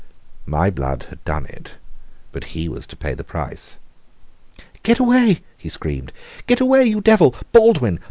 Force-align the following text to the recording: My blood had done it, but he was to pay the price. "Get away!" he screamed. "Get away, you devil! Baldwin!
My 0.47 0.71
blood 0.71 1.03
had 1.11 1.23
done 1.25 1.45
it, 1.45 1.75
but 2.31 2.57
he 2.57 2.67
was 2.67 2.87
to 2.87 2.95
pay 2.97 3.13
the 3.13 3.23
price. 3.23 3.77
"Get 4.81 4.97
away!" 4.97 5.41
he 5.55 5.69
screamed. 5.69 6.11
"Get 6.47 6.59
away, 6.59 6.85
you 6.87 7.01
devil! 7.01 7.35
Baldwin! 7.51 7.99